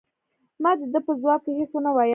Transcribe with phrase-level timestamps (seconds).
[0.63, 2.09] ما د ده په ځواب کې هیڅ ونه ویل.